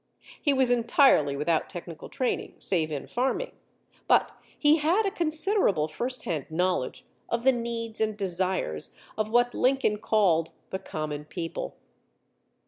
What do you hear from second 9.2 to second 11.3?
what Lincoln called the "common